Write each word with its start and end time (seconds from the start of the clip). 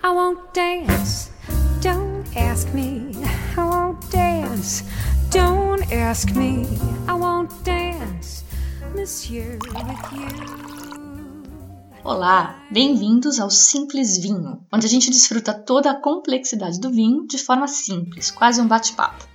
I 0.00 0.10
won't 0.10 0.54
dance. 0.54 1.30
Don't 1.82 2.24
ask 2.36 2.72
me. 2.72 3.10
I 3.56 3.64
won't 3.64 4.10
dance. 4.12 4.84
Don't 5.30 5.92
ask 5.92 6.30
me. 6.36 6.66
I 7.08 7.14
won't 7.14 7.50
dance, 7.64 8.44
monsieur, 8.94 9.58
with 9.74 10.12
you. 10.12 10.28
Olá, 12.04 12.62
bem-vindos 12.70 13.40
ao 13.40 13.50
Simples 13.50 14.16
Vinho, 14.18 14.64
onde 14.72 14.86
a 14.86 14.88
gente 14.88 15.10
desfruta 15.10 15.52
toda 15.52 15.90
a 15.90 16.00
complexidade 16.00 16.78
do 16.78 16.90
vinho 16.90 17.26
de 17.26 17.36
forma 17.36 17.66
simples, 17.66 18.30
quase 18.30 18.60
um 18.60 18.68
bate-papo. 18.68 19.26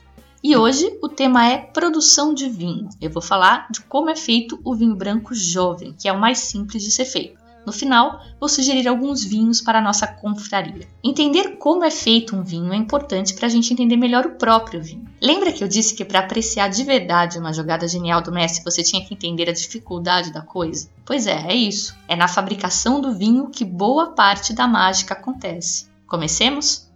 E 0.42 0.56
hoje 0.56 0.98
o 1.04 1.10
tema 1.10 1.46
é 1.46 1.58
produção 1.58 2.34
de 2.34 2.48
vinho. 2.48 2.88
Eu 3.02 3.10
vou 3.10 3.22
falar 3.22 3.68
de 3.70 3.82
como 3.82 4.10
é 4.10 4.16
feito 4.16 4.58
o 4.64 4.74
vinho 4.74 4.96
branco 4.96 5.36
jovem, 5.36 5.94
que 5.94 6.08
é 6.08 6.14
o 6.14 6.20
mais 6.20 6.40
simples 6.40 6.84
de 6.84 6.92
ser 6.92 7.06
feito. 7.06 7.43
No 7.66 7.72
final, 7.72 8.22
vou 8.40 8.50
sugerir 8.50 8.88
alguns 8.88 9.24
vinhos 9.24 9.62
para 9.62 9.80
a 9.80 9.82
nossa 9.82 10.06
confraria. 10.06 10.88
Entender 11.04 11.58
como 11.58 11.84
é 11.84 11.90
feito 11.92 12.36
um 12.36 12.44
vinho 12.44 12.74
é 12.74 12.76
importante 12.76 13.34
para 13.34 13.48
a 13.48 13.50
gente 13.50 13.72
entender 13.72 13.96
melhor 13.96 14.26
o 14.26 14.36
próprio 14.36 14.82
vinho. 14.82 15.08
Lembra 15.22 15.52
que 15.52 15.64
eu 15.64 15.68
disse 15.68 15.96
que 15.96 16.04
para 16.04 16.20
apreciar 16.20 16.70
de 16.70 16.84
verdade 16.84 17.40
uma 17.40 17.54
jogada 17.54 17.88
genial 17.88 18.22
do 18.22 18.32
Messi 18.32 18.64
você 18.64 18.84
tinha 18.84 19.04
que 19.06 19.14
entender 19.14 19.50
a 19.50 19.54
dificuldade 19.54 20.34
da 20.34 20.42
coisa? 20.42 20.90
Pois 21.06 21.26
é, 21.26 21.46
é 21.48 21.56
isso. 21.56 21.96
É 22.08 22.16
na 22.16 22.28
fabricação 22.28 23.00
do 23.00 23.14
vinho 23.14 23.50
que 23.50 23.64
boa 23.64 24.12
parte 24.12 24.54
da 24.54 24.68
mágica 24.68 25.14
acontece. 25.14 25.88
Comecemos? 26.06 26.92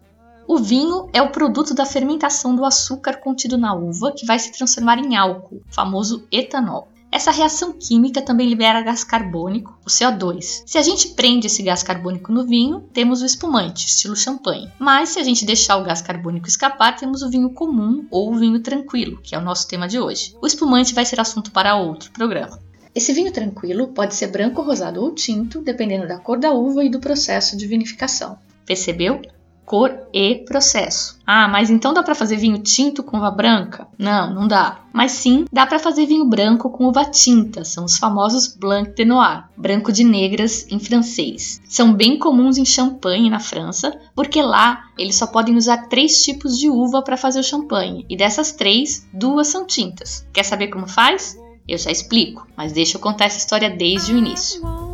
O 0.48 0.58
vinho 0.60 1.10
é 1.12 1.22
o 1.22 1.30
produto 1.30 1.74
da 1.74 1.86
fermentação 1.86 2.56
do 2.56 2.64
açúcar 2.64 3.18
contido 3.18 3.58
na 3.58 3.74
uva 3.74 4.14
que 4.14 4.26
vai 4.26 4.40
se 4.40 4.52
transformar 4.54 4.98
em 4.98 5.16
álcool, 5.16 5.62
famoso 5.70 6.26
etanol. 6.32 6.88
Essa 7.18 7.32
reação 7.32 7.74
química 7.74 8.22
também 8.22 8.48
libera 8.48 8.84
gás 8.84 9.04
carbônico, 9.04 9.76
o 9.84 9.90
CO2. 9.90 10.62
Se 10.68 10.78
a 10.78 10.84
gente 10.84 11.16
prende 11.16 11.48
esse 11.48 11.64
gás 11.64 11.82
carbônico 11.82 12.32
no 12.32 12.46
vinho, 12.46 12.82
temos 12.94 13.24
o 13.24 13.26
espumante, 13.26 13.88
estilo 13.88 14.16
champanhe. 14.16 14.72
Mas 14.78 15.10
se 15.10 15.20
a 15.20 15.24
gente 15.24 15.44
deixar 15.44 15.78
o 15.78 15.84
gás 15.84 16.00
carbônico 16.00 16.48
escapar, 16.48 16.96
temos 16.96 17.24
o 17.24 17.30
vinho 17.32 17.50
comum 17.50 18.06
ou 18.12 18.32
o 18.32 18.38
vinho 18.38 18.60
tranquilo, 18.60 19.20
que 19.24 19.34
é 19.34 19.38
o 19.40 19.42
nosso 19.42 19.68
tema 19.68 19.88
de 19.88 20.00
hoje. 20.00 20.36
O 20.40 20.46
espumante 20.46 20.94
vai 20.94 21.06
ser 21.06 21.20
assunto 21.20 21.50
para 21.50 21.76
outro 21.76 22.12
programa. 22.12 22.60
Esse 22.94 23.12
vinho 23.14 23.32
tranquilo 23.32 23.88
pode 23.88 24.14
ser 24.14 24.28
branco, 24.28 24.62
rosado 24.62 25.02
ou 25.02 25.12
tinto, 25.12 25.60
dependendo 25.64 26.08
da 26.08 26.20
cor 26.20 26.38
da 26.38 26.52
uva 26.52 26.86
e 26.86 26.90
do 26.90 27.00
processo 27.00 27.58
de 27.58 27.66
vinificação. 27.66 28.38
Percebeu? 28.64 29.24
Cor 29.68 30.08
e 30.14 30.46
processo. 30.46 31.20
Ah, 31.28 31.50
mas 31.50 31.70
então 31.70 31.94
dá 31.94 32.02
para 32.02 32.16
fazer 32.16 32.38
vinho 32.38 32.58
tinto 32.60 33.04
com 33.04 33.18
uva 33.18 33.30
branca? 33.30 33.86
Não, 34.00 34.34
não 34.34 34.48
dá. 34.48 34.80
Mas 34.94 35.12
sim, 35.12 35.44
dá 35.52 35.68
para 35.68 35.78
fazer 35.78 36.06
vinho 36.06 36.24
branco 36.24 36.70
com 36.70 36.86
uva 36.86 37.04
tinta, 37.04 37.66
são 37.66 37.84
os 37.84 37.98
famosos 37.98 38.48
Blanc 38.48 38.96
de 38.96 39.04
Noir, 39.04 39.44
branco 39.58 39.92
de 39.92 40.06
negras 40.06 40.66
em 40.72 40.80
francês. 40.80 41.62
São 41.66 41.94
bem 41.94 42.18
comuns 42.18 42.58
em 42.58 42.64
champanhe 42.64 43.30
na 43.30 43.42
França, 43.42 43.94
porque 44.16 44.42
lá 44.42 44.86
eles 44.98 45.16
só 45.16 45.28
podem 45.28 45.58
usar 45.58 45.90
três 45.90 46.24
tipos 46.24 46.58
de 46.58 46.70
uva 46.70 47.02
para 47.02 47.18
fazer 47.18 47.42
o 47.42 47.44
champanhe, 47.44 48.06
e 48.10 48.16
dessas 48.16 48.54
três, 48.54 49.06
duas 49.12 49.48
são 49.48 49.68
tintas. 49.68 50.26
Quer 50.32 50.44
saber 50.44 50.70
como 50.70 50.88
faz? 50.88 51.38
Eu 51.68 51.78
já 51.78 51.92
explico, 51.92 52.48
mas 52.56 52.72
deixa 52.72 52.96
eu 52.96 53.02
contar 53.02 53.26
essa 53.26 53.38
história 53.38 53.70
desde 53.70 54.14
o 54.14 54.18
início. 54.18 54.87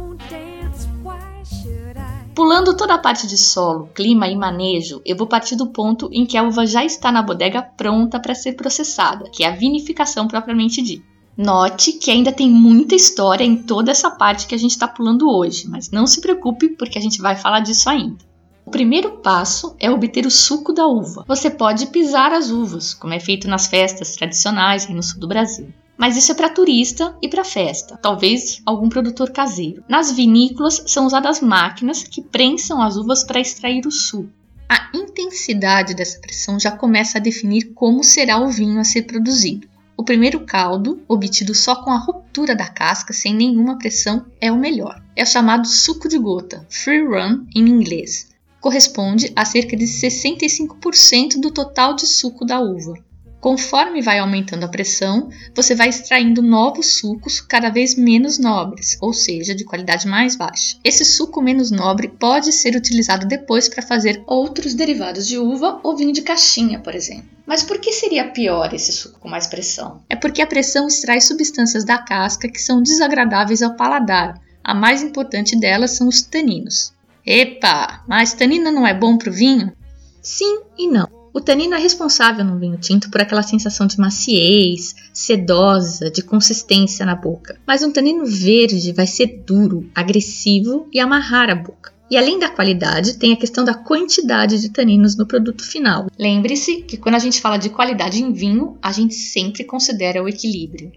Pulando 2.35 2.75
toda 2.75 2.95
a 2.95 2.97
parte 2.97 3.27
de 3.27 3.37
solo, 3.37 3.89
clima 3.93 4.27
e 4.27 4.35
manejo, 4.35 5.01
eu 5.05 5.15
vou 5.15 5.27
partir 5.27 5.55
do 5.55 5.67
ponto 5.67 6.09
em 6.11 6.25
que 6.25 6.35
a 6.35 6.41
uva 6.41 6.65
já 6.65 6.83
está 6.83 7.11
na 7.11 7.21
bodega 7.21 7.61
pronta 7.61 8.19
para 8.19 8.33
ser 8.33 8.53
processada, 8.53 9.29
que 9.31 9.43
é 9.43 9.47
a 9.47 9.55
vinificação 9.55 10.27
propriamente 10.27 10.81
dita. 10.81 11.05
Note 11.37 11.93
que 11.93 12.09
ainda 12.09 12.31
tem 12.31 12.49
muita 12.49 12.95
história 12.95 13.43
em 13.43 13.55
toda 13.55 13.91
essa 13.91 14.09
parte 14.09 14.47
que 14.47 14.55
a 14.55 14.57
gente 14.57 14.71
está 14.71 14.87
pulando 14.87 15.29
hoje, 15.29 15.67
mas 15.69 15.91
não 15.91 16.07
se 16.07 16.21
preocupe 16.21 16.69
porque 16.69 16.97
a 16.97 17.01
gente 17.01 17.21
vai 17.21 17.35
falar 17.35 17.59
disso 17.59 17.87
ainda. 17.87 18.17
O 18.65 18.71
primeiro 18.71 19.17
passo 19.17 19.75
é 19.79 19.91
obter 19.91 20.25
o 20.25 20.31
suco 20.31 20.73
da 20.73 20.87
uva. 20.87 21.25
Você 21.27 21.51
pode 21.51 21.87
pisar 21.87 22.31
as 22.31 22.49
uvas, 22.49 22.95
como 22.95 23.13
é 23.13 23.19
feito 23.19 23.47
nas 23.47 23.67
festas 23.67 24.15
tradicionais 24.15 24.87
aí 24.87 24.95
no 24.95 25.03
sul 25.03 25.19
do 25.19 25.27
Brasil. 25.27 25.71
Mas 25.97 26.17
isso 26.17 26.31
é 26.31 26.35
para 26.35 26.49
turista 26.49 27.15
e 27.21 27.27
para 27.27 27.43
festa, 27.43 27.97
talvez 27.97 28.61
algum 28.65 28.89
produtor 28.89 29.31
caseiro. 29.31 29.83
Nas 29.87 30.11
vinícolas 30.11 30.83
são 30.87 31.05
usadas 31.05 31.39
máquinas 31.39 32.03
que 32.03 32.21
prensam 32.21 32.81
as 32.81 32.95
uvas 32.95 33.23
para 33.23 33.39
extrair 33.39 33.85
o 33.85 33.91
suco. 33.91 34.29
A 34.67 34.89
intensidade 34.93 35.93
dessa 35.93 36.19
pressão 36.19 36.59
já 36.59 36.71
começa 36.71 37.17
a 37.17 37.21
definir 37.21 37.73
como 37.73 38.03
será 38.03 38.39
o 38.39 38.49
vinho 38.49 38.79
a 38.79 38.83
ser 38.83 39.03
produzido. 39.03 39.67
O 39.95 40.03
primeiro 40.03 40.39
caldo, 40.39 41.01
obtido 41.07 41.53
só 41.53 41.75
com 41.75 41.91
a 41.91 41.97
ruptura 41.97 42.55
da 42.55 42.67
casca, 42.67 43.13
sem 43.13 43.35
nenhuma 43.35 43.77
pressão, 43.77 44.25
é 44.41 44.51
o 44.51 44.57
melhor. 44.57 44.99
É 45.15 45.21
o 45.21 45.27
chamado 45.27 45.67
suco 45.67 46.09
de 46.09 46.17
gota, 46.17 46.65
free 46.69 47.05
run 47.05 47.45
em 47.55 47.69
inglês. 47.69 48.29
Corresponde 48.59 49.31
a 49.35 49.45
cerca 49.45 49.77
de 49.77 49.85
65% 49.85 51.39
do 51.39 51.51
total 51.51 51.95
de 51.95 52.07
suco 52.07 52.43
da 52.43 52.59
uva. 52.59 52.95
Conforme 53.43 54.01
vai 54.01 54.19
aumentando 54.19 54.63
a 54.63 54.69
pressão, 54.69 55.29
você 55.53 55.75
vai 55.75 55.89
extraindo 55.89 56.41
novos 56.41 56.95
sucos 56.99 57.41
cada 57.41 57.69
vez 57.69 57.93
menos 57.93 58.39
nobres, 58.39 58.97
ou 59.01 59.11
seja, 59.11 59.53
de 59.53 59.65
qualidade 59.65 60.07
mais 60.07 60.37
baixa. 60.37 60.77
Esse 60.81 61.03
suco 61.03 61.41
menos 61.41 61.69
nobre 61.69 62.07
pode 62.07 62.53
ser 62.53 62.73
utilizado 62.73 63.27
depois 63.27 63.67
para 63.67 63.85
fazer 63.85 64.23
outros 64.25 64.73
derivados 64.73 65.27
de 65.27 65.37
uva 65.37 65.77
ou 65.83 65.93
vinho 65.93 66.13
de 66.13 66.21
caixinha, 66.21 66.79
por 66.79 66.95
exemplo. 66.95 67.25
Mas 67.45 67.61
por 67.63 67.79
que 67.79 67.91
seria 67.91 68.29
pior 68.29 68.73
esse 68.73 68.93
suco 68.93 69.19
com 69.19 69.27
mais 69.27 69.45
pressão? 69.45 70.01
É 70.09 70.15
porque 70.15 70.41
a 70.41 70.47
pressão 70.47 70.87
extrai 70.87 71.19
substâncias 71.19 71.83
da 71.83 71.97
casca 71.97 72.47
que 72.47 72.61
são 72.61 72.81
desagradáveis 72.81 73.61
ao 73.61 73.75
paladar. 73.75 74.39
A 74.63 74.73
mais 74.73 75.03
importante 75.03 75.59
delas 75.59 75.91
são 75.91 76.07
os 76.07 76.21
taninos. 76.21 76.93
Epa, 77.25 78.05
mas 78.07 78.33
tanina 78.33 78.71
não 78.71 78.87
é 78.87 78.93
bom 78.93 79.17
para 79.17 79.29
o 79.29 79.33
vinho? 79.33 79.73
Sim 80.21 80.61
e 80.77 80.87
não. 80.87 81.12
O 81.33 81.41
tanino 81.41 81.73
é 81.73 81.79
responsável 81.79 82.45
no 82.45 82.59
vinho 82.59 82.77
tinto 82.77 83.09
por 83.09 83.19
aquela 83.19 83.41
sensação 83.41 83.87
de 83.87 83.99
maciez, 83.99 84.95
sedosa, 85.11 86.11
de 86.11 86.21
consistência 86.21 87.03
na 87.07 87.15
boca. 87.15 87.57
Mas 87.65 87.81
um 87.81 87.91
tanino 87.91 88.23
verde 88.23 88.93
vai 88.93 89.07
ser 89.07 89.41
duro, 89.43 89.89
agressivo 89.95 90.87
e 90.93 90.99
amarrar 90.99 91.49
a 91.49 91.55
boca. 91.55 91.91
E 92.11 92.15
além 92.15 92.37
da 92.37 92.49
qualidade, 92.49 93.17
tem 93.17 93.33
a 93.33 93.35
questão 93.35 93.65
da 93.65 93.73
quantidade 93.73 94.61
de 94.61 94.69
taninos 94.69 95.17
no 95.17 95.25
produto 95.25 95.63
final. 95.63 96.05
Lembre-se 96.19 96.83
que 96.83 96.97
quando 96.97 97.15
a 97.15 97.19
gente 97.19 97.41
fala 97.41 97.57
de 97.57 97.71
qualidade 97.71 98.21
em 98.21 98.31
vinho, 98.31 98.77
a 98.79 98.91
gente 98.91 99.15
sempre 99.15 99.63
considera 99.63 100.21
o 100.21 100.29
equilíbrio. 100.29 100.91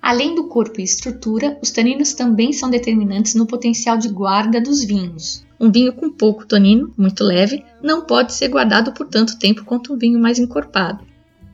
Além 0.00 0.34
do 0.34 0.48
corpo 0.48 0.80
e 0.80 0.84
estrutura, 0.84 1.58
os 1.60 1.70
taninos 1.70 2.14
também 2.14 2.52
são 2.52 2.70
determinantes 2.70 3.34
no 3.34 3.46
potencial 3.46 3.98
de 3.98 4.08
guarda 4.08 4.60
dos 4.60 4.82
vinhos. 4.82 5.44
Um 5.60 5.70
vinho 5.70 5.92
com 5.92 6.10
pouco 6.10 6.46
tanino, 6.46 6.92
muito 6.96 7.24
leve, 7.24 7.64
não 7.82 8.06
pode 8.06 8.32
ser 8.32 8.48
guardado 8.48 8.92
por 8.92 9.08
tanto 9.08 9.38
tempo 9.38 9.64
quanto 9.64 9.92
um 9.92 9.98
vinho 9.98 10.18
mais 10.18 10.38
encorpado. 10.38 11.04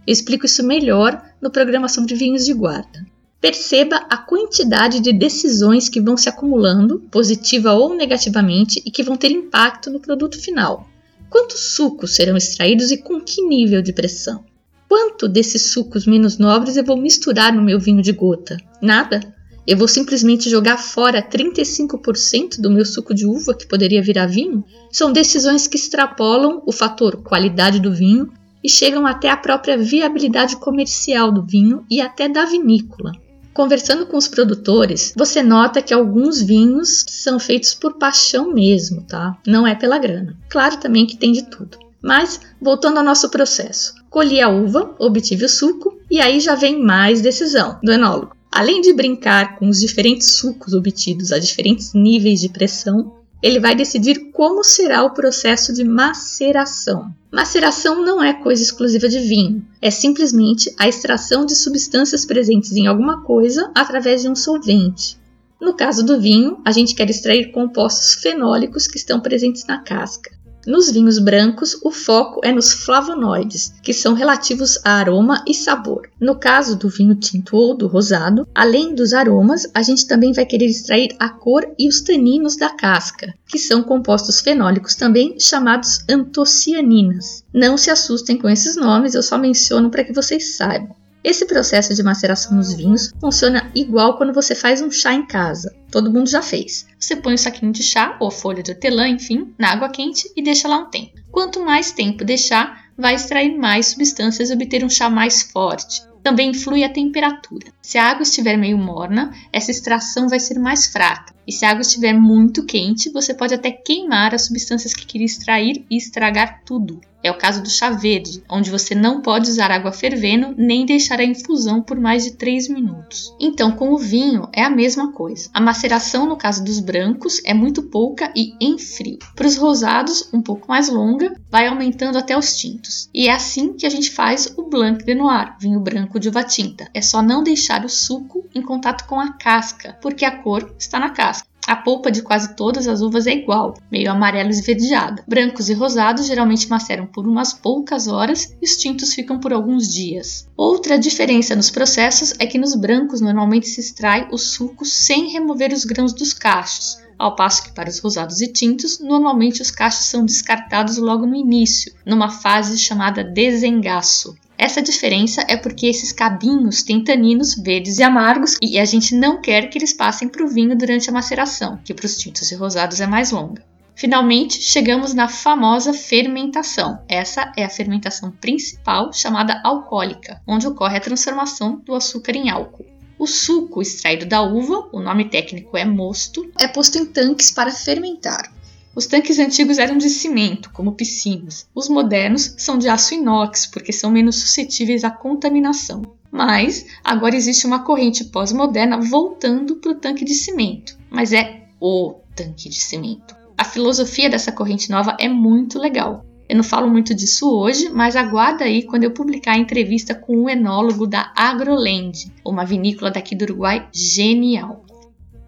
Eu 0.07 0.13
explico 0.13 0.45
isso 0.45 0.63
melhor 0.63 1.23
no 1.41 1.51
programa 1.51 1.89
sobre 1.89 2.15
vinhos 2.15 2.45
de 2.45 2.53
guarda. 2.53 3.07
Perceba 3.41 3.97
a 4.09 4.17
quantidade 4.17 5.01
de 5.01 5.13
decisões 5.13 5.89
que 5.89 6.01
vão 6.01 6.17
se 6.17 6.29
acumulando, 6.29 7.01
positiva 7.11 7.73
ou 7.73 7.95
negativamente, 7.95 8.83
e 8.85 8.91
que 8.91 9.03
vão 9.03 9.17
ter 9.17 9.31
impacto 9.31 9.91
no 9.91 10.01
produto 10.01 10.41
final. 10.41 10.89
Quantos 11.29 11.75
sucos 11.75 12.15
serão 12.15 12.37
extraídos 12.37 12.91
e 12.91 12.99
com 12.99 13.21
que 13.21 13.43
nível 13.43 13.83
de 13.83 13.93
pressão? 13.93 14.45
Quanto 14.89 15.29
desses 15.29 15.71
sucos 15.71 16.07
menos 16.07 16.39
nobres 16.39 16.77
eu 16.77 16.85
vou 16.85 16.97
misturar 16.97 17.53
no 17.53 17.63
meu 17.63 17.79
vinho 17.81 18.03
de 18.03 18.13
gota? 18.13 18.57
Nada? 18.81 19.21
Eu 19.67 19.79
vou 19.79 19.89
simplesmente 19.89 20.51
jogar 20.51 20.77
fora 20.77 21.23
35% 21.23 22.61
do 22.61 22.71
meu 22.71 22.85
suco 22.85 23.15
de 23.15 23.27
uva 23.27 23.55
que 23.55 23.67
poderia 23.67 24.03
virar 24.03 24.27
vinho? 24.27 24.63
São 24.93 25.11
decisões 25.11 25.67
que 25.67 25.77
extrapolam 25.77 26.63
o 26.67 26.73
fator 26.73 27.23
qualidade 27.23 27.81
do 27.81 27.93
vinho 27.93 28.31
e 28.63 28.69
chegam 28.69 29.07
até 29.07 29.31
a 29.31 29.37
própria 29.37 29.77
viabilidade 29.79 30.57
comercial 30.57 31.33
do 31.33 31.43
vinho 31.43 31.85
e 31.91 32.01
até 32.01 32.29
da 32.29 32.45
vinícola. 32.45 33.13
Conversando 33.55 34.07
com 34.07 34.17
os 34.17 34.27
produtores, 34.27 35.15
você 35.17 35.43
nota 35.43 35.81
que 35.81 35.95
alguns 35.95 36.43
vinhos 36.43 37.05
são 37.09 37.39
feitos 37.39 37.73
por 37.73 37.97
paixão 37.99 38.53
mesmo, 38.53 39.03
tá? 39.03 39.39
Não 39.47 39.67
é 39.67 39.75
pela 39.75 39.97
grana. 39.97 40.37
Claro 40.49 40.79
também 40.79 41.07
que 41.07 41.17
tem 41.17 41.31
de 41.31 41.45
tudo. 41.45 41.79
Mas, 42.05 42.39
voltando 42.61 42.99
ao 42.99 43.05
nosso 43.05 43.31
processo, 43.31 43.95
colhi 44.11 44.39
a 44.39 44.51
uva, 44.51 44.95
obtive 44.99 45.47
o 45.47 45.49
suco 45.49 45.99
e 46.11 46.21
aí 46.21 46.39
já 46.39 46.55
vem 46.55 46.79
mais 46.85 47.23
decisão 47.23 47.79
do 47.83 47.91
enólogo. 47.91 48.37
Além 48.53 48.83
de 48.83 48.93
brincar 48.93 49.57
com 49.57 49.71
os 49.71 49.81
diferentes 49.81 50.33
sucos 50.33 50.75
obtidos 50.75 51.33
a 51.33 51.39
diferentes 51.39 51.95
níveis 51.95 52.43
de 52.43 52.51
pressão, 52.51 53.15
ele 53.43 53.59
vai 53.59 53.75
decidir 53.75 54.31
como 54.33 54.63
será 54.63 55.03
o 55.03 55.15
processo 55.15 55.73
de 55.73 55.83
maceração. 55.83 57.11
Maceração 57.33 58.05
não 58.05 58.23
é 58.23 58.35
coisa 58.35 58.63
exclusiva 58.63 59.09
de 59.09 59.21
vinho, 59.21 59.67
é 59.81 59.91
simplesmente 59.91 60.75
a 60.79 60.87
extração 60.87 61.47
de 61.47 61.57
substâncias 61.57 62.27
presentes 62.27 62.73
em 62.73 62.87
alguma 62.87 63.23
coisa 63.23 63.71
através 63.75 64.21
de 64.21 64.29
um 64.29 64.37
solvente. 64.37 65.17
No 65.59 65.73
caso 65.73 66.05
do 66.05 66.21
vinho, 66.21 66.61
a 66.67 66.71
gente 66.71 66.95
quer 66.95 67.09
extrair 67.09 67.51
compostos 67.51 68.13
fenólicos 68.13 68.87
que 68.87 68.99
estão 68.99 69.21
presentes 69.21 69.65
na 69.65 69.79
casca. 69.79 70.44
Nos 70.67 70.91
vinhos 70.91 71.19
brancos, 71.19 71.79
o 71.83 71.91
foco 71.91 72.41
é 72.43 72.51
nos 72.51 72.73
flavonoides, 72.73 73.75
que 73.83 73.93
são 73.93 74.15
relativos 74.15 74.79
a 74.85 74.93
aroma 74.93 75.45
e 75.47 75.53
sabor. 75.53 76.09
No 76.19 76.37
caso 76.37 76.77
do 76.77 76.89
vinho 76.89 77.15
tinto 77.15 77.57
ou 77.57 77.77
do 77.77 77.87
rosado, 77.87 78.49
além 78.55 78.95
dos 78.95 79.13
aromas, 79.13 79.69
a 79.75 79.83
gente 79.83 80.07
também 80.07 80.33
vai 80.33 80.47
querer 80.47 80.67
extrair 80.67 81.15
a 81.19 81.29
cor 81.29 81.67
e 81.79 81.87
os 81.87 82.01
taninos 82.01 82.57
da 82.57 82.71
casca, 82.71 83.35
que 83.47 83.59
são 83.59 83.83
compostos 83.83 84.41
fenólicos 84.41 84.95
também 84.95 85.39
chamados 85.39 86.03
antocianinas. 86.09 87.45
Não 87.53 87.77
se 87.77 87.91
assustem 87.91 88.39
com 88.39 88.49
esses 88.49 88.77
nomes, 88.77 89.15
eu 89.15 89.23
só 89.23 89.37
menciono 89.37 89.91
para 89.91 90.05
que 90.05 90.13
vocês 90.13 90.57
saibam. 90.57 90.97
Esse 91.25 91.47
processo 91.47 91.95
de 91.95 92.03
maceração 92.03 92.55
nos 92.55 92.75
vinhos 92.75 93.11
funciona 93.19 93.71
igual 93.75 94.19
quando 94.19 94.35
você 94.35 94.55
faz 94.55 94.83
um 94.83 94.91
chá 94.91 95.15
em 95.15 95.27
casa. 95.27 95.75
Todo 95.91 96.13
mundo 96.13 96.29
já 96.29 96.43
fez. 96.43 96.87
Você 97.01 97.17
põe 97.17 97.33
o 97.33 97.35
um 97.35 97.39
saquinho 97.39 97.73
de 97.73 97.83
chá 97.83 98.19
ou 98.21 98.31
folha 98.31 98.63
de 98.63 98.73
hortelã, 98.73 99.09
enfim, 99.09 99.55
na 99.59 99.73
água 99.73 99.89
quente 99.89 100.31
e 100.37 100.43
deixa 100.43 100.69
lá 100.69 100.77
um 100.77 100.91
tempo. 100.91 101.15
Quanto 101.33 101.65
mais 101.65 101.93
tempo 101.93 102.27
deixar, 102.27 102.91
vai 102.99 103.15
extrair 103.15 103.57
mais 103.57 103.87
substâncias 103.87 104.51
e 104.51 104.53
obter 104.53 104.85
um 104.85 104.91
chá 104.91 105.09
mais 105.09 105.41
forte. 105.41 106.03
Também 106.23 106.51
influi 106.51 106.85
a 106.85 106.93
temperatura. 106.93 107.73
Se 107.81 107.97
a 107.97 108.05
água 108.05 108.23
estiver 108.23 108.59
meio 108.59 108.77
morna, 108.77 109.33
essa 109.51 109.71
extração 109.71 110.29
vai 110.29 110.39
ser 110.39 110.59
mais 110.59 110.87
fraca. 110.87 111.34
E 111.47 111.53
se 111.53 111.65
a 111.65 111.71
água 111.71 111.83
estiver 111.83 112.13
muito 112.13 112.65
quente, 112.65 113.11
você 113.11 113.35
pode 113.35 113.55
até 113.55 113.71
queimar 113.71 114.35
as 114.35 114.47
substâncias 114.47 114.95
que 114.95 115.07
queria 115.07 115.27
extrair 115.27 115.85
e 115.91 115.97
estragar 115.97 116.63
tudo. 116.65 117.01
É 117.25 117.31
o 117.31 117.39
caso 117.39 117.63
do 117.63 117.71
chá 117.71 117.89
verde, 117.89 118.45
onde 118.51 118.71
você 118.71 118.95
não 118.95 119.23
pode 119.23 119.49
usar 119.49 119.71
água 119.71 119.91
fervendo 119.91 120.55
nem 120.59 120.85
deixar 120.85 121.19
a 121.19 121.25
infusão 121.25 121.81
por 121.81 121.99
mais 121.99 122.23
de 122.23 122.33
3 122.33 122.69
minutos. 122.69 123.35
Então, 123.41 123.73
com 123.73 123.95
o 123.95 123.97
vinho 123.97 124.47
é 124.53 124.63
a 124.63 124.69
mesma 124.69 125.11
coisa. 125.11 125.49
A 125.55 125.59
maceração, 125.59 126.27
no 126.27 126.37
caso 126.37 126.63
dos 126.63 126.81
brancos, 126.81 127.41
é 127.47 127.55
muito 127.55 127.85
pouca 127.85 128.31
e 128.37 128.53
em 128.61 128.77
frio. 128.77 129.19
Para 129.35 129.47
os 129.47 129.57
rosados, 129.57 130.29
um 130.35 130.43
pouco 130.43 130.69
mais 130.69 130.91
longa, 130.91 131.35
vai 131.51 131.67
aumentando 131.67 132.19
até 132.19 132.37
os 132.37 132.59
tintos. 132.59 133.09
E 133.15 133.27
é 133.27 133.33
assim 133.33 133.73
que 133.73 133.87
a 133.87 133.91
gente 133.91 134.11
faz 134.11 134.53
o 134.59 134.69
Blanc 134.69 135.03
de 135.03 135.15
Noir, 135.15 135.57
vinho 135.59 135.81
branco 135.81 136.21
de 136.21 136.29
uva 136.29 136.45
tinta. 136.45 136.91
É 136.93 137.01
só 137.01 137.23
não 137.23 137.43
deixar 137.43 137.87
o 137.87 137.89
suco 137.89 138.45
em 138.55 138.61
contato 138.61 139.07
com 139.07 139.19
a 139.19 139.33
casca, 139.33 139.97
porque 140.03 140.27
a 140.27 140.43
cor 140.43 140.75
está 140.79 141.01
na 141.01 141.09
casca. 141.09 141.34
A 141.67 141.77
polpa 141.77 142.11
de 142.11 142.23
quase 142.23 142.55
todas 142.55 142.87
as 142.87 143.01
uvas 143.01 143.27
é 143.27 143.33
igual, 143.33 143.75
meio 143.91 144.11
amarelo 144.11 144.51
esverdeada. 144.51 145.25
Brancos 145.27 145.69
e 145.69 145.75
rosados 145.75 146.27
geralmente 146.27 146.69
maceram 146.69 147.07
por 147.07 147.27
umas 147.27 147.55
poucas 147.55 148.07
horas 148.07 148.55
e 148.61 148.65
os 148.65 148.77
tintos 148.77 149.15
ficam 149.15 149.39
por 149.39 149.53
alguns 149.53 149.93
dias. 149.93 150.47
Outra 150.57 150.99
diferença 150.99 151.57
nos 151.57 151.71
processos 151.71 152.35
é 152.39 152.47
que 152.47 152.59
nos 152.59 152.75
brancos 152.75 153.21
normalmente 153.21 153.67
se 153.67 153.81
extrai 153.81 154.29
o 154.31 154.37
suco 154.37 154.85
sem 154.85 155.31
remover 155.31 155.73
os 155.73 155.85
grãos 155.85 156.13
dos 156.13 156.35
cachos, 156.35 156.99
ao 157.19 157.37
passo 157.37 157.63
que 157.63 157.73
para 157.73 157.89
os 157.89 157.99
rosados 158.01 158.41
e 158.41 158.49
tintos, 158.49 158.99
normalmente 158.99 159.63
os 159.63 159.71
cachos 159.71 160.07
são 160.07 160.25
descartados 160.25 160.97
logo 160.99 161.27
no 161.27 161.37
início, 161.37 161.95
numa 162.05 162.29
fase 162.29 162.77
chamada 162.77 163.23
desengaço. 163.23 164.37
Essa 164.57 164.81
diferença 164.81 165.45
é 165.49 165.57
porque 165.57 165.87
esses 165.87 166.13
cabinhos 166.13 166.83
têm 166.83 167.03
taninos 167.03 167.57
verdes 167.57 167.99
e 167.99 168.03
amargos 168.03 168.57
e 168.63 168.79
a 168.79 168.85
gente 168.85 169.15
não 169.15 169.41
quer 169.41 169.69
que 169.69 169.77
eles 169.77 169.93
passem 169.93 170.29
para 170.29 170.45
o 170.45 170.49
vinho 170.49 170.77
durante 170.77 171.11
a 171.11 171.13
maceração, 171.13 171.79
que 171.85 171.93
para 171.93 172.07
os 172.07 172.17
tintos 172.17 172.51
e 172.53 172.55
rosados 172.55 173.01
é 173.01 173.07
mais 173.07 173.33
longa. 173.33 173.65
Finalmente, 173.97 174.61
chegamos 174.61 175.15
na 175.15 175.29
famosa 175.29 175.93
fermentação. 175.93 176.99
Essa 177.09 177.53
é 177.57 177.65
a 177.65 177.71
fermentação 177.71 178.31
principal, 178.31 179.13
chamada 179.13 179.61
alcoólica, 179.63 180.41
onde 180.47 180.67
ocorre 180.67 180.97
a 180.97 181.01
transformação 181.01 181.81
do 181.85 181.95
açúcar 181.95 182.33
em 182.33 182.51
álcool. 182.51 182.87
O 183.17 183.27
suco 183.27 183.81
extraído 183.81 184.27
da 184.27 184.43
uva, 184.43 184.89
o 184.93 185.01
nome 185.01 185.27
técnico 185.27 185.77
é 185.77 185.85
mosto, 185.85 186.51
é 186.59 186.67
posto 186.67 186.99
em 186.99 187.07
tanques 187.07 187.53
para 187.53 187.71
fermentar. 187.71 188.53
Os 188.95 189.07
tanques 189.07 189.39
antigos 189.39 189.79
eram 189.79 189.99
de 189.99 190.09
cimento, 190.09 190.71
como 190.73 190.93
piscinas. 190.93 191.67
Os 191.75 191.89
modernos 191.89 192.55
são 192.57 192.79
de 192.79 192.89
aço 192.89 193.15
inox, 193.15 193.67
porque 193.67 193.93
são 193.93 194.11
menos 194.11 194.37
suscetíveis 194.37 195.03
à 195.03 195.11
contaminação. 195.11 196.03
Mas 196.31 196.87
agora 197.03 197.37
existe 197.37 197.67
uma 197.67 197.81
corrente 197.81 198.25
pós-moderna 198.25 199.01
voltando 199.01 199.77
para 199.77 199.91
o 199.91 199.97
tanque 199.97 200.25
de 200.25 200.35
cimento. 200.35 200.97
Mas 201.11 201.33
é 201.33 201.65
o 201.81 202.15
tanque 202.37 202.69
de 202.69 202.77
cimento. 202.77 203.35
A 203.59 203.65
filosofia 203.65 204.31
dessa 204.31 204.53
corrente 204.53 204.91
nova 204.91 205.17
é 205.19 205.29
muito 205.29 205.79
legal. 205.79 206.25
Eu 206.49 206.57
não 206.57 206.65
falo 206.65 206.91
muito 206.91 207.15
disso 207.15 207.51
hoje, 207.51 207.89
mas 207.89 208.17
aguarda 208.17 208.65
aí 208.65 208.83
quando 208.83 209.05
eu 209.05 209.11
publicar 209.11 209.53
a 209.53 209.59
entrevista 209.59 210.15
com 210.15 210.45
o 210.45 210.51
enólogo 210.51 211.07
da 211.07 211.33
Agroland, 211.35 212.31
uma 212.45 212.65
vinícola 212.65 213.11
daqui 213.11 213.35
do 213.35 213.43
Uruguai 213.43 213.89
genial. 213.93 214.84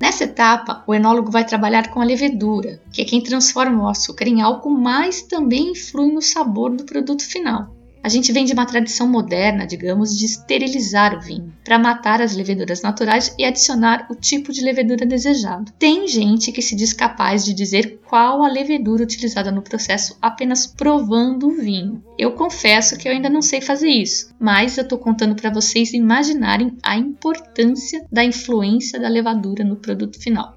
Nessa 0.00 0.24
etapa, 0.24 0.84
o 0.86 0.94
enólogo 0.94 1.30
vai 1.30 1.44
trabalhar 1.44 1.90
com 1.90 2.00
a 2.00 2.04
levedura, 2.04 2.80
que 2.92 3.00
é 3.00 3.04
quem 3.04 3.22
transforma 3.22 3.84
o 3.84 3.88
açúcar 3.88 4.26
em 4.26 4.42
álcool, 4.42 4.70
mas 4.70 5.22
também 5.22 5.70
influi 5.72 6.12
no 6.12 6.20
sabor 6.20 6.74
do 6.74 6.84
produto 6.84 7.22
final. 7.22 7.75
A 8.06 8.08
gente 8.08 8.30
vem 8.30 8.44
de 8.44 8.52
uma 8.52 8.64
tradição 8.64 9.08
moderna, 9.08 9.66
digamos, 9.66 10.16
de 10.16 10.26
esterilizar 10.26 11.18
o 11.18 11.20
vinho, 11.20 11.52
para 11.64 11.76
matar 11.76 12.22
as 12.22 12.36
leveduras 12.36 12.80
naturais 12.80 13.34
e 13.36 13.44
adicionar 13.44 14.06
o 14.08 14.14
tipo 14.14 14.52
de 14.52 14.60
levedura 14.60 15.04
desejado. 15.04 15.72
Tem 15.76 16.06
gente 16.06 16.52
que 16.52 16.62
se 16.62 16.76
diz 16.76 16.92
capaz 16.92 17.44
de 17.44 17.52
dizer 17.52 17.98
qual 18.08 18.44
a 18.44 18.48
levedura 18.48 19.02
utilizada 19.02 19.50
no 19.50 19.60
processo 19.60 20.16
apenas 20.22 20.68
provando 20.68 21.48
o 21.48 21.56
vinho. 21.56 22.00
Eu 22.16 22.30
confesso 22.30 22.96
que 22.96 23.08
eu 23.08 23.12
ainda 23.12 23.28
não 23.28 23.42
sei 23.42 23.60
fazer 23.60 23.90
isso, 23.90 24.32
mas 24.38 24.78
eu 24.78 24.84
estou 24.84 24.98
contando 24.98 25.34
para 25.34 25.50
vocês 25.50 25.92
imaginarem 25.92 26.78
a 26.84 26.96
importância 26.96 28.06
da 28.12 28.24
influência 28.24 29.00
da 29.00 29.08
levadura 29.08 29.64
no 29.64 29.74
produto 29.74 30.22
final. 30.22 30.55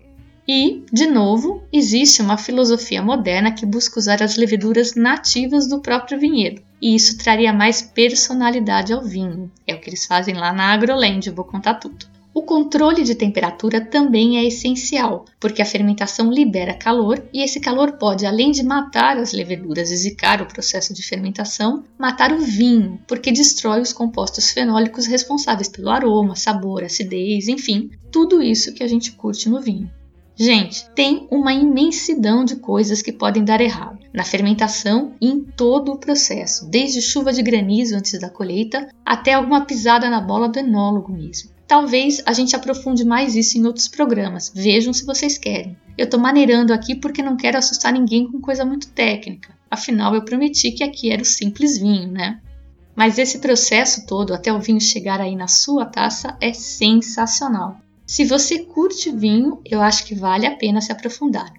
E, 0.51 0.83
de 0.91 1.05
novo, 1.05 1.61
existe 1.71 2.23
uma 2.23 2.35
filosofia 2.35 3.03
moderna 3.03 3.51
que 3.51 3.67
busca 3.67 3.99
usar 3.99 4.23
as 4.23 4.35
leveduras 4.35 4.95
nativas 4.95 5.69
do 5.69 5.79
próprio 5.79 6.19
vinhedo, 6.19 6.59
e 6.81 6.95
isso 6.95 7.19
traria 7.19 7.53
mais 7.53 7.83
personalidade 7.83 8.91
ao 8.91 9.03
vinho. 9.03 9.51
É 9.67 9.75
o 9.75 9.79
que 9.79 9.91
eles 9.91 10.07
fazem 10.07 10.33
lá 10.33 10.51
na 10.51 10.73
Agroland, 10.73 11.27
eu 11.27 11.35
vou 11.35 11.45
contar 11.45 11.75
tudo. 11.75 12.07
O 12.33 12.41
controle 12.41 13.03
de 13.03 13.13
temperatura 13.13 13.79
também 13.79 14.39
é 14.39 14.43
essencial, 14.43 15.25
porque 15.39 15.61
a 15.61 15.65
fermentação 15.65 16.31
libera 16.31 16.73
calor 16.73 17.23
e 17.31 17.43
esse 17.43 17.59
calor 17.59 17.91
pode, 17.99 18.25
além 18.25 18.49
de 18.49 18.63
matar 18.63 19.17
as 19.17 19.33
leveduras 19.33 19.91
e 19.91 19.97
zicar 19.97 20.41
o 20.41 20.47
processo 20.47 20.95
de 20.95 21.03
fermentação, 21.03 21.83
matar 21.95 22.33
o 22.33 22.39
vinho, 22.39 22.99
porque 23.07 23.31
destrói 23.31 23.81
os 23.81 23.93
compostos 23.93 24.49
fenólicos 24.49 25.05
responsáveis 25.05 25.67
pelo 25.67 25.91
aroma, 25.91 26.35
sabor, 26.35 26.83
acidez, 26.83 27.47
enfim, 27.47 27.91
tudo 28.11 28.41
isso 28.41 28.73
que 28.73 28.81
a 28.81 28.87
gente 28.87 29.11
curte 29.11 29.47
no 29.47 29.61
vinho. 29.61 29.98
Gente, 30.41 30.89
tem 30.91 31.27
uma 31.30 31.51
imensidão 31.51 32.45
de 32.45 32.56
coisas 32.56 33.01
que 33.01 33.12
podem 33.12 33.44
dar 33.44 33.59
errado 33.59 34.00
na 34.13 34.24
fermentação 34.24 35.13
e 35.19 35.27
em 35.27 35.41
todo 35.41 35.91
o 35.91 35.97
processo, 35.97 36.65
desde 36.69 37.01
chuva 37.01 37.33
de 37.33 37.44
granizo 37.44 37.97
antes 37.97 38.18
da 38.18 38.30
colheita 38.30 38.88
até 39.06 39.33
alguma 39.33 39.65
pisada 39.65 40.09
na 40.09 40.21
bola 40.21 40.47
do 40.47 40.57
enólogo 40.57 41.12
mesmo. 41.12 41.50
Talvez 41.68 42.24
a 42.25 42.31
gente 42.31 42.56
aprofunde 42.56 43.03
mais 43.03 43.36
isso 43.36 43.57
em 43.57 43.65
outros 43.65 43.89
programas, 43.89 44.50
vejam 44.56 44.94
se 44.94 45.06
vocês 45.06 45.38
querem. 45.38 45.75
Eu 45.97 46.06
estou 46.06 46.18
maneirando 46.18 46.71
aqui 46.71 46.95
porque 46.95 47.21
não 47.21 47.35
quero 47.35 47.57
assustar 47.57 47.92
ninguém 47.92 48.31
com 48.31 48.40
coisa 48.40 48.63
muito 48.63 48.87
técnica, 48.92 49.54
afinal 49.69 50.16
eu 50.16 50.23
prometi 50.23 50.71
que 50.71 50.85
aqui 50.85 51.11
era 51.11 51.21
o 51.21 51.25
simples 51.25 51.78
vinho, 51.78 52.09
né? 52.09 52.40
Mas 52.95 53.18
esse 53.18 53.40
processo 53.40 54.06
todo 54.07 54.33
até 54.33 54.54
o 54.54 54.59
vinho 54.61 54.80
chegar 54.80 55.19
aí 55.19 55.35
na 55.35 55.49
sua 55.49 55.85
taça 55.85 56.37
é 56.40 56.54
sensacional. 56.54 57.78
Se 58.09 58.25
você 58.25 58.57
curte 58.66 59.16
vinho, 59.16 59.61
eu 59.63 59.83
acho 59.83 60.04
que 60.04 60.16
vale 60.16 60.47
a 60.47 60.56
pena 60.56 60.81
se 60.81 60.92
aprofundar. 60.92 61.54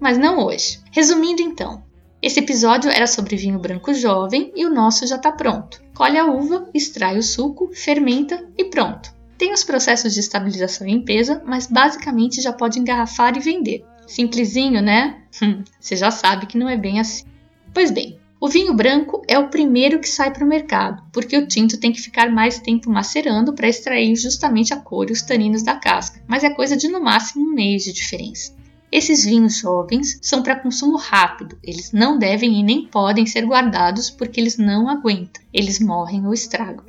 Mas 0.00 0.16
não 0.16 0.38
hoje. 0.38 0.80
Resumindo 0.90 1.42
então, 1.42 1.84
esse 2.22 2.40
episódio 2.40 2.90
era 2.90 3.06
sobre 3.06 3.36
vinho 3.36 3.58
branco 3.58 3.92
jovem 3.92 4.50
e 4.56 4.64
o 4.64 4.72
nosso 4.72 5.06
já 5.06 5.16
está 5.16 5.30
pronto. 5.30 5.82
Colhe 5.94 6.16
a 6.16 6.24
uva, 6.24 6.66
extrai 6.72 7.18
o 7.18 7.22
suco, 7.22 7.70
fermenta 7.74 8.42
e 8.56 8.64
pronto. 8.64 9.14
Tem 9.36 9.52
os 9.52 9.64
processos 9.64 10.14
de 10.14 10.20
estabilização 10.20 10.88
e 10.88 10.92
limpeza, 10.92 11.42
mas 11.44 11.66
basicamente 11.66 12.40
já 12.40 12.54
pode 12.54 12.78
engarrafar 12.78 13.36
e 13.36 13.40
vender. 13.40 13.84
Simplesinho, 14.06 14.80
né? 14.80 15.20
Hum, 15.42 15.62
você 15.78 15.94
já 15.94 16.10
sabe 16.10 16.46
que 16.46 16.56
não 16.56 16.70
é 16.70 16.76
bem 16.78 17.00
assim. 17.00 17.26
Pois 17.74 17.90
bem, 17.90 18.18
o 18.42 18.48
vinho 18.48 18.74
branco 18.74 19.22
é 19.28 19.38
o 19.38 19.50
primeiro 19.50 20.00
que 20.00 20.08
sai 20.08 20.32
para 20.32 20.44
o 20.44 20.48
mercado, 20.48 21.00
porque 21.12 21.38
o 21.38 21.46
tinto 21.46 21.78
tem 21.78 21.92
que 21.92 22.00
ficar 22.00 22.28
mais 22.28 22.58
tempo 22.58 22.90
macerando 22.90 23.52
para 23.52 23.68
extrair 23.68 24.16
justamente 24.16 24.74
a 24.74 24.76
cor 24.76 25.08
e 25.08 25.12
os 25.12 25.22
taninos 25.22 25.62
da 25.62 25.76
casca, 25.76 26.20
mas 26.26 26.42
é 26.42 26.50
coisa 26.50 26.76
de 26.76 26.88
no 26.88 27.00
máximo 27.00 27.44
um 27.44 27.54
mês 27.54 27.84
de 27.84 27.92
diferença. 27.92 28.52
Esses 28.90 29.24
vinhos 29.24 29.58
jovens 29.58 30.18
são 30.20 30.42
para 30.42 30.58
consumo 30.58 30.96
rápido, 30.96 31.56
eles 31.62 31.92
não 31.92 32.18
devem 32.18 32.58
e 32.58 32.64
nem 32.64 32.84
podem 32.84 33.26
ser 33.26 33.46
guardados 33.46 34.10
porque 34.10 34.40
eles 34.40 34.58
não 34.58 34.88
aguentam, 34.88 35.40
eles 35.54 35.78
morrem 35.78 36.26
ou 36.26 36.34
estragam. 36.34 36.84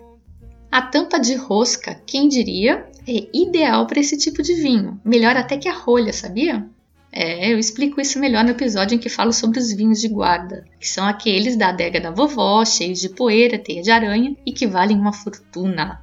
A 0.71 0.81
tampa 0.81 1.19
de 1.19 1.35
rosca, 1.35 2.01
quem 2.07 2.29
diria, 2.29 2.83
é 3.07 3.27
ideal 3.31 3.85
para 3.85 3.99
esse 3.99 4.17
tipo 4.17 4.41
de 4.41 4.55
vinho, 4.55 4.99
melhor 5.05 5.37
até 5.37 5.55
que 5.55 5.69
a 5.69 5.73
rolha, 5.73 6.13
sabia? 6.13 6.67
É, 7.15 7.53
eu 7.53 7.59
explico 7.59 8.01
isso 8.01 8.19
melhor 8.19 8.43
no 8.43 8.49
episódio 8.49 8.95
em 8.95 8.97
que 8.97 9.07
falo 9.07 9.31
sobre 9.31 9.59
os 9.59 9.71
vinhos 9.71 10.01
de 10.01 10.07
guarda, 10.07 10.65
que 10.79 10.87
são 10.89 11.05
aqueles 11.05 11.55
da 11.55 11.69
adega 11.69 12.01
da 12.01 12.09
vovó, 12.09 12.65
cheios 12.65 12.99
de 12.99 13.09
poeira, 13.09 13.59
teia 13.59 13.83
de 13.83 13.91
aranha 13.91 14.35
e 14.43 14.51
que 14.51 14.65
valem 14.65 14.97
uma 14.97 15.13
fortuna. 15.13 16.01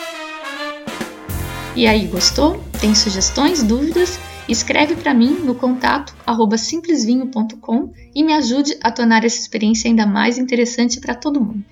E 1.75 1.87
aí, 1.87 2.05
gostou? 2.07 2.63
Tem 2.79 2.93
sugestões, 2.93 3.63
dúvidas? 3.63 4.19
Escreve 4.47 4.95
para 4.95 5.11
mim 5.13 5.39
no 5.43 5.55
contato 5.55 6.15
simplesvinho.com 6.57 7.91
e 8.13 8.23
me 8.23 8.33
ajude 8.33 8.77
a 8.83 8.91
tornar 8.91 9.23
essa 9.23 9.39
experiência 9.39 9.89
ainda 9.89 10.05
mais 10.05 10.37
interessante 10.37 10.99
para 10.99 11.15
todo 11.15 11.41
mundo. 11.41 11.63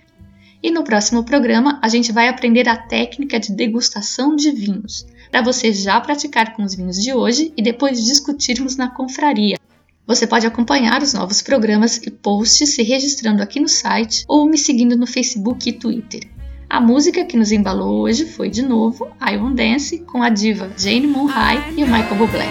E 0.61 0.71
no 0.71 0.83
próximo 0.83 1.23
programa 1.23 1.79
a 1.81 1.89
gente 1.89 2.11
vai 2.11 2.27
aprender 2.27 2.67
a 2.67 2.75
técnica 2.75 3.39
de 3.39 3.51
degustação 3.51 4.35
de 4.35 4.51
vinhos, 4.51 5.05
para 5.31 5.41
você 5.41 5.71
já 5.71 5.99
praticar 5.99 6.55
com 6.55 6.63
os 6.63 6.75
vinhos 6.75 6.97
de 6.97 7.13
hoje 7.13 7.53
e 7.55 7.61
depois 7.61 8.03
discutirmos 8.03 8.75
na 8.75 8.89
confraria. 8.89 9.57
Você 10.05 10.25
pode 10.25 10.47
acompanhar 10.47 11.01
os 11.03 11.13
novos 11.13 11.41
programas 11.41 11.97
e 11.97 12.09
posts 12.09 12.75
se 12.75 12.81
registrando 12.81 13.43
aqui 13.43 13.59
no 13.59 13.67
site 13.67 14.23
ou 14.27 14.45
me 14.45 14.57
seguindo 14.57 14.95
no 14.95 15.05
Facebook 15.05 15.67
e 15.69 15.73
Twitter. 15.73 16.21
A 16.69 16.79
música 16.79 17.25
que 17.25 17.37
nos 17.37 17.51
embalou 17.51 18.01
hoje 18.01 18.25
foi 18.25 18.49
de 18.49 18.61
novo 18.61 19.07
I 19.21 19.37
Won't 19.37 19.55
Dance 19.55 19.99
com 19.99 20.21
a 20.21 20.29
diva 20.29 20.71
Jane 20.77 21.07
Monhai 21.07 21.73
e 21.77 21.83
o 21.83 21.87
Michael 21.87 22.15
Bublé. 22.15 22.47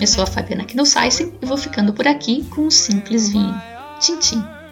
Eu 0.00 0.06
sou 0.06 0.24
a 0.24 0.26
Fabiana 0.26 0.64
Knossaisen 0.64 1.32
e 1.40 1.46
vou 1.46 1.56
ficando 1.56 1.92
por 1.92 2.06
aqui 2.06 2.44
com 2.44 2.62
um 2.62 2.70
simples 2.70 3.30
vinho. 3.30 3.54
Tchim, 4.00 4.18
tchim. 4.18 4.63